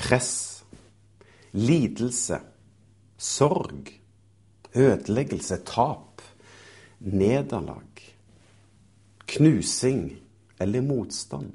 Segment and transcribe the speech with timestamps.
[0.00, 0.64] press,
[1.52, 2.40] lidelse,
[3.20, 3.92] sorg,
[4.74, 6.22] ødeleggelse, tap,
[7.00, 8.00] nederlag,
[9.26, 10.16] knusing.
[10.60, 11.54] Eller motstand.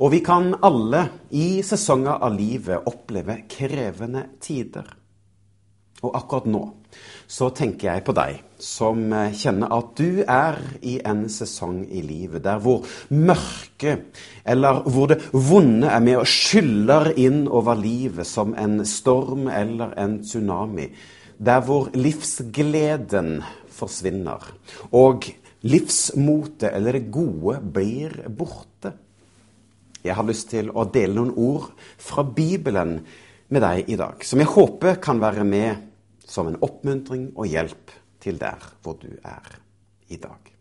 [0.00, 1.02] Og vi kan alle
[1.36, 4.86] i sesonger av livet oppleve krevende tider.
[6.00, 6.62] Og akkurat nå
[7.26, 12.02] så tenker jeg på deg som eh, kjenner at du er i en sesong i
[12.06, 18.28] livet der hvor mørket eller hvor det vonde er med og skyller inn over livet
[18.28, 20.88] som en storm eller en tsunami.
[21.36, 23.42] Der hvor livsgleden
[23.76, 24.46] forsvinner
[24.96, 25.26] og
[25.66, 28.94] livsmotet eller det gode blir borte.
[30.06, 33.00] Jeg har lyst til å dele noen ord fra Bibelen
[33.50, 35.82] med deg i dag, som jeg håper kan være med
[36.26, 39.56] som en oppmuntring og hjelp til der hvor du er
[40.08, 40.52] i dag.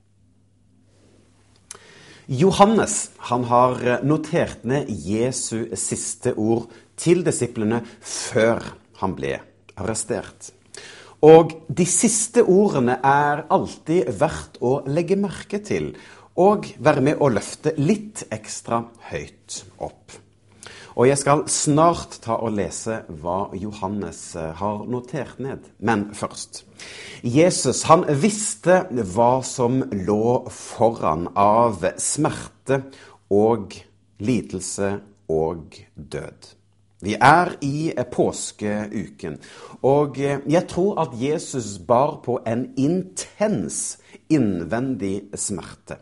[2.26, 8.64] Johannes han har notert ned Jesu siste ord til disiplene før
[9.02, 9.36] han ble
[9.78, 10.50] arrestert.
[11.26, 15.94] Og de siste ordene er alltid verdt å legge merke til
[16.42, 20.25] og være med å løfte litt ekstra høyt opp.
[20.96, 25.68] Og jeg skal snart ta og lese hva Johannes eh, har notert ned.
[25.80, 26.64] Men først.
[27.26, 28.86] Jesus han visste
[29.16, 32.86] hva som lå foran av smerte
[33.34, 33.76] og
[34.24, 34.94] lidelse
[35.32, 36.52] og død.
[37.06, 39.36] Vi er i påskeuken,
[39.86, 43.98] og jeg tror at Jesus bar på en intens
[44.32, 46.00] innvendig smerte.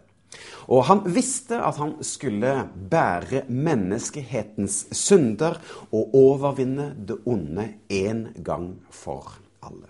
[0.67, 2.53] Og han visste at han skulle
[2.91, 5.59] bære menneskehetens synder
[5.91, 9.89] og overvinne det onde en gang for alle.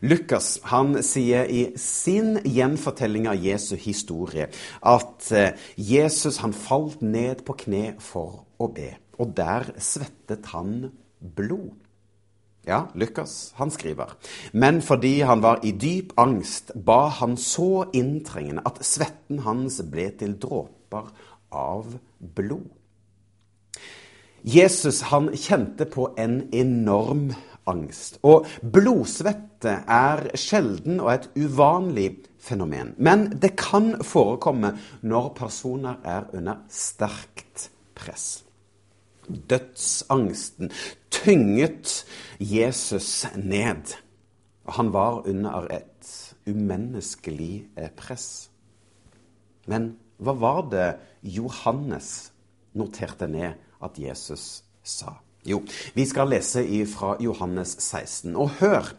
[0.00, 4.48] Lukas han sier i sin gjenfortelling av Jesu historie
[4.86, 10.90] at eh, Jesus han falt ned på kne for å be, og der svettet han
[11.18, 11.74] blod.
[12.68, 14.12] Ja, Lukas, han skriver.
[14.52, 20.10] Men fordi han var i dyp angst, ba han så inntrengende at svetten hans ble
[20.20, 21.08] til dråper
[21.48, 22.66] av blod.
[24.44, 27.30] Jesus han kjente på en enorm
[27.68, 28.18] angst.
[28.22, 32.92] Og blodsvette er sjelden og et uvanlig fenomen.
[32.98, 34.74] Men det kan forekomme
[35.08, 38.47] når personer er under sterkt press.
[39.28, 40.72] Dødsangsten
[41.10, 42.04] tynget
[42.40, 43.94] Jesus ned.
[44.64, 48.50] Og han var under et umenneskelig eh, press.
[49.68, 50.88] Men hva var det
[51.22, 52.32] Johannes
[52.78, 55.18] noterte ned at Jesus sa?
[55.46, 55.62] Jo,
[55.94, 58.90] vi skal lese fra Johannes 16, og hør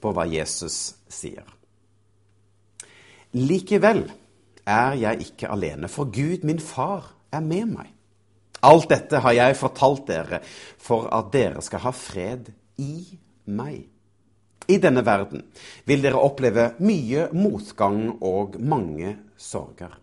[0.00, 1.44] på hva Jesus sier.
[3.36, 4.06] Likevel
[4.64, 7.92] er jeg ikke alene, for Gud, min far, er med meg.
[8.66, 10.40] Alt dette har jeg fortalt dere
[10.82, 12.50] for at dere skal ha fred
[12.82, 13.04] i
[13.54, 13.86] meg.
[14.68, 15.46] I denne verden
[15.88, 19.94] vil dere oppleve mye motgang og mange sorger.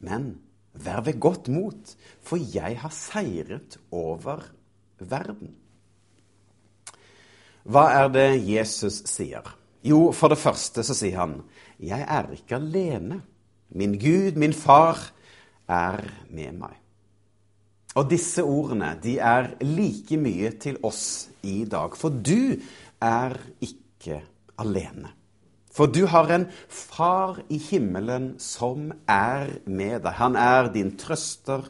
[0.00, 0.32] Men
[0.72, 1.94] vær ved godt mot,
[2.24, 4.48] for jeg har seiret over
[4.98, 5.54] verden.
[7.68, 9.44] Hva er det Jesus sier?
[9.84, 11.42] Jo, for det første så sier han,
[11.78, 13.22] 'Jeg er ikke alene.
[13.70, 15.12] Min Gud, min far,
[15.68, 16.80] er med meg'.
[17.98, 21.96] Og disse ordene de er like mye til oss i dag.
[21.98, 22.54] For du
[23.02, 23.34] er
[23.64, 24.20] ikke
[24.60, 25.10] alene.
[25.70, 30.14] For du har en far i himmelen som er med deg.
[30.18, 31.66] Han er din trøster,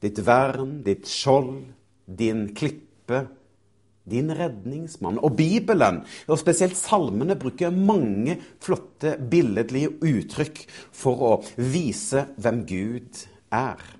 [0.00, 1.62] ditt vern, ditt skjold,
[2.04, 3.24] din klippe,
[4.10, 5.20] din redningsmann.
[5.20, 10.64] Og Bibelen, og spesielt salmene, bruker mange flotte billedlige uttrykk
[10.96, 13.99] for å vise hvem Gud er.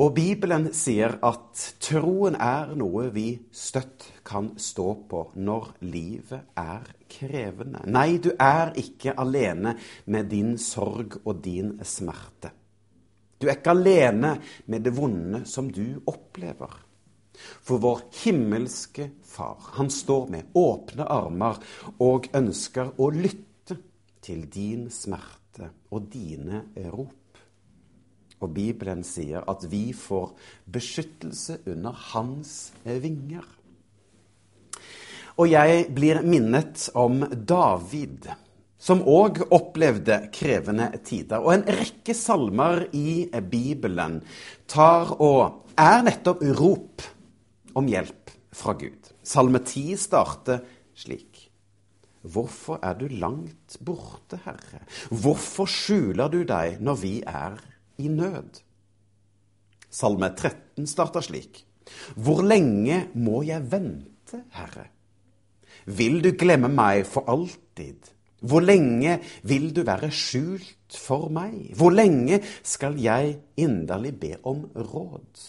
[0.00, 6.86] Og Bibelen sier at troen er noe vi støtt kan stå på når livet er
[7.12, 7.82] krevende.
[7.92, 9.74] Nei, du er ikke alene
[10.08, 12.54] med din sorg og din smerte.
[13.36, 14.32] Du er ikke alene
[14.72, 16.72] med det vonde som du opplever.
[17.60, 21.60] For vår himmelske Far, han står med åpne armer
[22.00, 23.76] og ønsker å lytte
[24.24, 27.21] til din smerte og dine rop.
[28.42, 30.32] Og Bibelen sier at vi får
[30.74, 33.46] beskyttelse under hans vinger.
[35.40, 38.28] Og jeg blir minnet om David,
[38.82, 41.40] som òg opplevde krevende tider.
[41.40, 44.20] Og en rekke salmer i Bibelen
[44.70, 47.06] tar og er nettopp rop
[47.78, 49.08] om hjelp fra Gud.
[49.24, 50.60] Salme 10 starter
[50.98, 51.48] slik.
[52.22, 54.84] Hvorfor er du langt borte, Herre?
[55.10, 57.56] Hvorfor skjuler du deg når vi er
[58.02, 58.62] i nød?
[59.92, 61.62] Salme 13 starter slik.
[62.16, 64.88] Hvor lenge må jeg vente, Herre?
[65.86, 68.12] Vil du glemme meg for alltid?
[68.42, 71.74] Hvor lenge vil du være skjult for meg?
[71.78, 75.44] Hvor lenge skal jeg inderlig be om råd?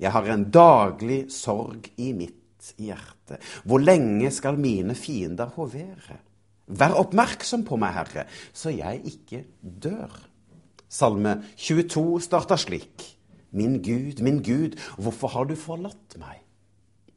[0.00, 3.40] Jeg har en daglig sorg i mitt hjerte.
[3.64, 6.20] Hvor lenge skal mine fiender hovere?
[6.70, 10.12] Vær oppmerksom på meg, Herre, så jeg ikke dør.
[10.90, 13.04] Salme 22 starter slik.
[13.54, 16.42] Min Gud, min Gud, hvorfor har du forlatt meg?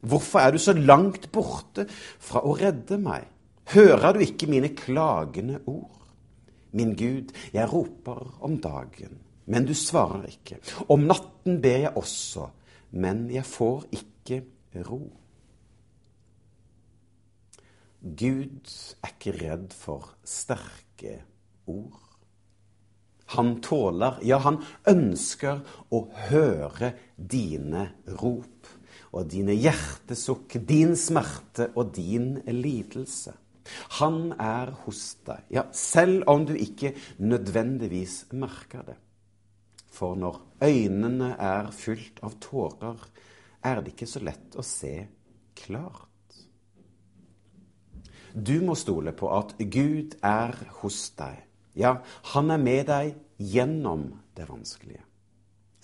[0.04, 3.26] Hvorfor er du så langt borte fra å redde meg?
[3.72, 6.02] Hører du ikke mine klagende ord?
[6.74, 10.58] Min Gud, jeg roper om dagen, men du svarer ikke.
[10.90, 12.48] Om natten ber jeg også,
[12.98, 14.40] men jeg får ikke
[14.86, 15.02] ro.
[18.04, 21.22] Gud er ikke redd for sterke
[21.70, 22.03] ord.
[23.32, 27.86] Han tåler, ja, han ønsker å høre dine
[28.20, 28.68] rop
[29.14, 33.32] og dine hjertesukk, din smerte og din lidelse.
[34.00, 36.92] Han er hos deg, ja, selv om du ikke
[37.24, 38.98] nødvendigvis merker det.
[39.94, 42.98] For når øynene er fylt av tårer,
[43.64, 44.92] er det ikke så lett å se
[45.56, 46.10] klart.
[48.34, 51.38] Du må stole på at Gud er hos deg.
[51.74, 51.98] Ja,
[52.34, 54.06] han er med deg gjennom
[54.36, 55.02] det vanskelige.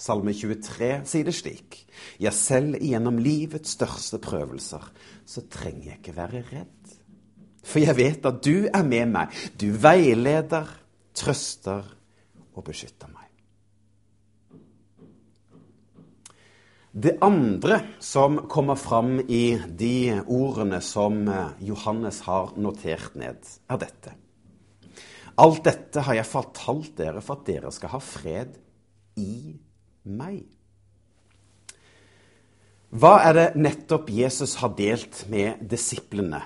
[0.00, 1.76] Salme 23 sier det slik.
[2.22, 4.86] Ja, selv gjennom livets største prøvelser
[5.28, 6.94] så trenger jeg ikke være redd.
[7.60, 9.34] For jeg vet at du er med meg.
[9.60, 10.70] Du veileder,
[11.12, 11.84] trøster
[12.54, 13.26] og beskytter meg.
[16.90, 21.20] Det andre som kommer fram i de ordene som
[21.62, 24.16] Johannes har notert ned, er dette.
[25.40, 28.56] Alt dette har jeg fortalt dere for at dere skal ha fred
[29.20, 29.56] i
[30.10, 30.42] meg.
[32.90, 36.42] Hva er det nettopp Jesus har delt med disiplene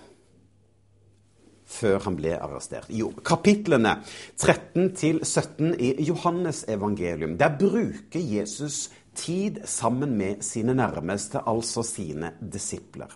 [1.75, 2.91] før han ble arrestert?
[2.93, 3.97] Jo, kapitlene
[4.37, 4.93] 13
[5.25, 7.39] 17 i Johannes evangelium.
[7.41, 13.11] Der bruker Jesus tid sammen med sine nærmeste, altså sine disipler.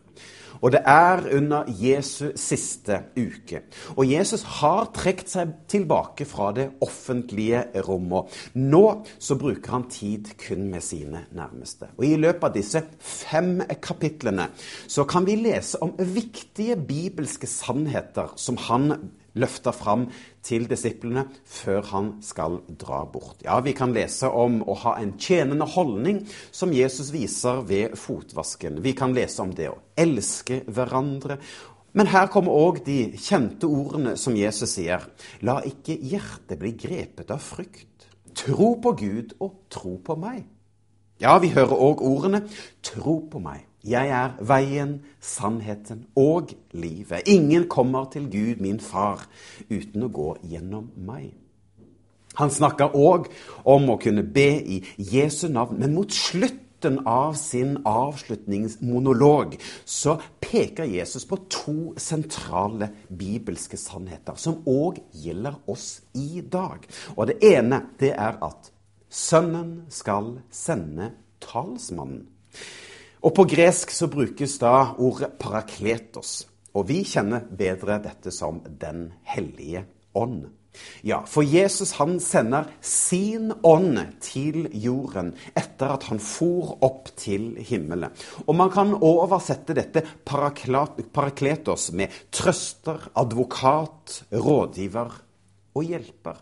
[0.60, 3.60] Og det er under Jesu siste uke.
[3.96, 8.32] Og Jesus har trukket seg tilbake fra det offentlige rommet.
[8.58, 8.82] Nå
[9.22, 11.92] så bruker han tid kun med sine nærmeste.
[11.96, 14.48] Og i løpet av disse fem kapitlene
[14.88, 18.96] så kan vi lese om viktige bibelske sannheter som han
[19.38, 20.06] løfta fram
[20.44, 23.42] til disiplene før han skal dra bort.
[23.44, 28.82] Ja, Vi kan lese om å ha en tjenende holdning, som Jesus viser ved fotvasken.
[28.82, 31.38] Vi kan lese om det å elske hverandre.
[31.92, 35.06] Men her kommer òg de kjente ordene som Jesus sier.
[35.42, 38.08] La ikke hjertet bli grepet av frykt.
[38.38, 40.44] Tro på Gud og tro på meg.
[41.20, 42.42] Ja, vi hører òg ordene
[42.82, 43.66] 'tro på meg'.
[43.84, 47.22] Jeg er veien, sannheten og livet.
[47.26, 49.26] Ingen kommer til Gud, min far,
[49.70, 51.34] uten å gå gjennom meg.
[52.34, 53.26] Han snakker òg
[53.64, 60.84] om å kunne be i Jesu navn, men mot slutten av sin avslutningsmonolog så peker
[60.84, 66.78] Jesus på to sentrale bibelske sannheter, som òg gjelder oss i dag.
[67.16, 68.72] Og det ene det er at
[69.08, 72.26] Sønnen skal sende talsmannen.
[73.24, 76.46] Og På gresk så brukes da ordet parakletos.
[76.76, 80.46] Og vi kjenner bedre dette som Den hellige ånd.
[81.02, 87.56] Ja, for Jesus han sender sin ånd til jorden etter at han for opp til
[87.66, 88.12] himmelen.
[88.46, 95.16] Og man kan oversette dette parakletos med trøster, advokat, rådgiver
[95.74, 96.38] og hjelper.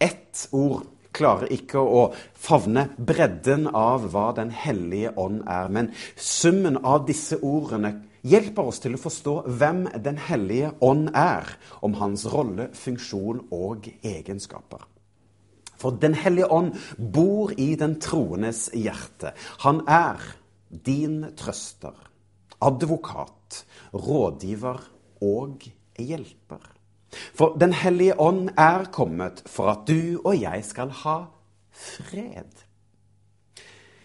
[0.00, 0.86] Ett ord
[1.20, 5.68] klarer ikke å favne bredden av hva Den hellige ånd er.
[5.68, 11.48] Men summen av disse ordene hjelper oss til å forstå hvem Den hellige ånd er,
[11.84, 14.86] om hans rolle, funksjon og egenskaper.
[15.80, 19.32] For Den hellige ånd bor i den troendes hjerte.
[19.64, 20.20] Han er
[20.70, 21.96] din trøster,
[22.60, 24.84] advokat, rådgiver
[25.24, 25.64] og
[25.98, 26.79] hjelper.
[27.10, 31.18] For Den hellige ånd er kommet for at du og jeg skal ha
[31.70, 32.66] fred.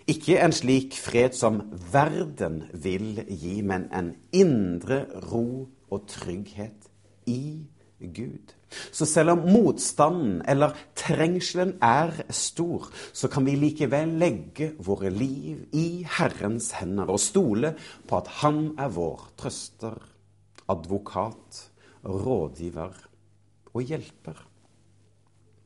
[0.08, 6.92] Ikke en slik fred som verden vil gi, men en indre ro og trygghet
[7.26, 7.66] i
[8.00, 8.54] Gud.
[8.92, 15.64] Så selv om motstanden eller trengselen er stor, så kan vi likevel legge våre liv
[15.74, 17.76] i Herrens hender og stole
[18.08, 19.98] på at Han er vår trøster,
[20.70, 21.70] advokat,
[22.06, 22.94] rådgiver
[23.74, 24.38] og hjelper.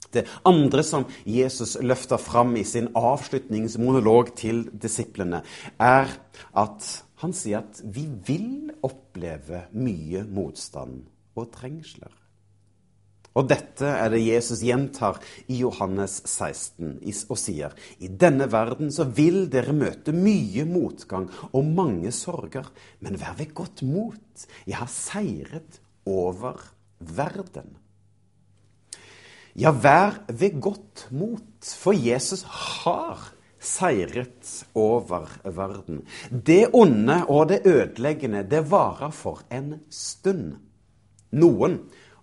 [0.10, 5.44] Det andre som Jesus løfter fram i sin avslutningsmonolog til disiplene,
[5.78, 6.10] er
[6.58, 6.88] at
[7.22, 11.04] han sier at vi vil oppleve mye motstand
[11.38, 12.16] og trengsler.
[13.38, 16.98] Og dette er det Jesus gjentar i Johannes 16
[17.30, 22.66] og sier i denne verden så vil dere møte mye motgang og mange sorger,
[23.06, 24.48] men vær ved godt mot.
[24.66, 25.80] Jeg har seiret
[26.10, 26.60] over
[27.00, 27.76] verden.
[29.60, 36.04] Ja, vær ved godt mot, for Jesus har seiret over verden.
[36.32, 40.54] Det onde og det ødeleggende, det varer for en stund.
[41.36, 41.80] Noen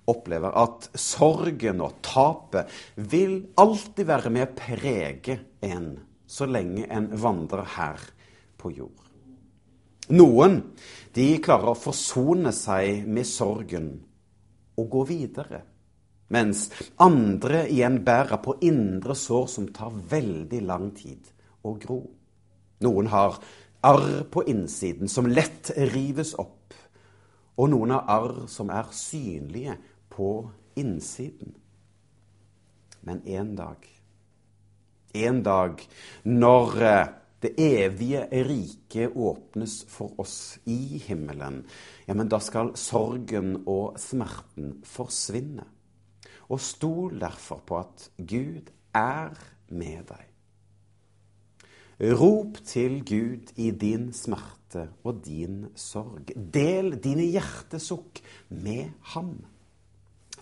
[0.09, 5.91] opplever at sorgen og tapet vil alltid være med å prege en
[6.27, 8.01] så lenge en vandrer her
[8.59, 9.03] på jord.
[10.15, 10.61] Noen
[11.17, 13.89] de klarer å forsone seg med sorgen
[14.77, 15.63] og gå videre.
[16.31, 16.67] Mens
[17.03, 21.31] andre igjen bærer på indre sår som tar veldig lang tid
[21.67, 22.01] å gro.
[22.85, 23.39] Noen har
[23.87, 26.75] arr på innsiden som lett rives opp,
[27.57, 29.79] og noen har arr som er synlige
[30.13, 30.31] på
[30.77, 31.55] innsiden.
[33.07, 33.87] Men en dag,
[35.15, 35.83] en dag
[36.27, 37.07] når eh,
[37.43, 41.65] det evige riket åpnes for oss i himmelen,
[42.07, 45.67] ja, men da skal sorgen og smerten forsvinne.
[46.49, 49.35] Og stol derfor på at Gud er
[49.69, 50.25] med deg.
[51.97, 56.29] Rop til Gud i din smerte og din sorg.
[56.37, 58.21] Del dine hjertesukk
[58.53, 59.39] med ham.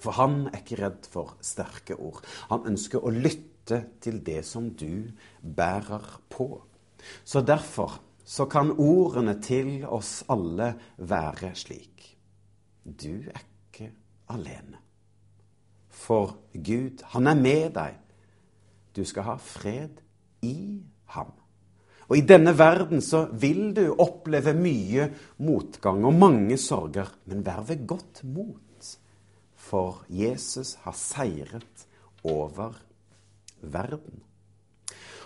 [0.03, 2.25] For han er ikke redd for sterke ord.
[2.51, 5.07] Han ønsker å lytte til det som du
[5.41, 6.59] bærer på.
[7.25, 12.09] Så derfor så kan ordene til oss alle være slik.
[12.85, 13.91] Du er ikke
[14.33, 14.81] alene
[15.95, 17.05] for Gud.
[17.15, 17.97] Han er med deg.
[18.97, 20.03] Du skal ha fred
[20.45, 20.83] i
[21.15, 21.33] ham.
[22.09, 25.09] Og i denne verden så vil du oppleve mye
[25.41, 28.61] motgang og mange sorger, men vær ved godt mot,
[29.57, 31.87] for Jesus har seiret
[32.29, 32.77] over
[33.63, 34.21] verden.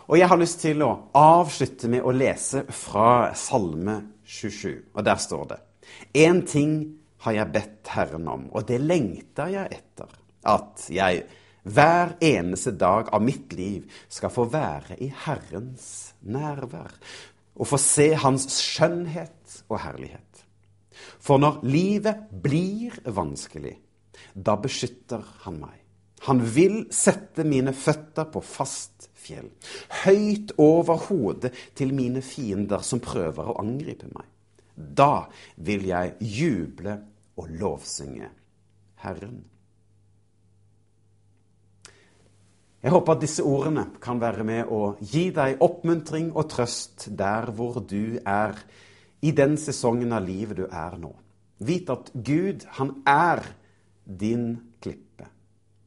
[0.08, 5.20] Og jeg har lyst til å avslutte med å lese fra Salme 27, og der
[5.20, 5.58] står det
[6.16, 6.78] Én ting
[7.24, 10.14] har jeg bedt Herren om, og det lengter jeg etter
[10.48, 11.26] at jeg
[11.68, 16.94] hver eneste dag av mitt liv skal få være i Herrens nærvær
[17.58, 20.44] og få se Hans skjønnhet og herlighet.
[21.20, 23.74] For når livet blir vanskelig,
[24.32, 25.87] da beskytter Han meg.
[26.26, 29.50] Han vil sette mine føtter på fast fjell,
[30.04, 34.26] høyt over hodet til mine fiender som prøver å angripe meg.
[34.74, 36.96] Da vil jeg juble
[37.38, 38.30] og lovsynge
[39.02, 39.38] Herren.
[42.78, 47.50] Jeg håper at disse ordene kan være med å gi deg oppmuntring og trøst der
[47.50, 48.54] hvor du er
[49.18, 51.10] i den sesongen av livet du er nå.
[51.58, 53.42] Vit at Gud, han er
[54.06, 55.26] din klippe.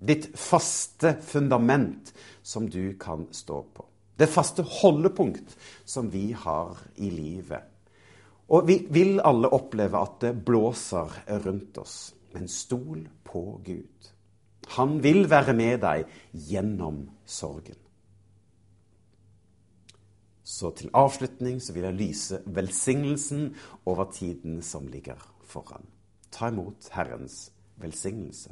[0.02, 3.86] Ditt faste fundament som du kan stå på.
[4.18, 5.54] Det faste holdepunkt
[5.86, 7.68] som vi har i livet.
[8.52, 11.14] Og vi vil alle oppleve at det blåser
[11.46, 14.10] rundt oss, men stol på Gud.
[14.76, 16.10] Han vil være med deg
[16.50, 17.78] gjennom sorgen.
[20.44, 23.54] Så til avslutning så vil jeg lyse velsignelsen
[23.86, 25.86] over tiden som ligger foran.
[26.32, 28.52] Ta imot Herrens velsignelse.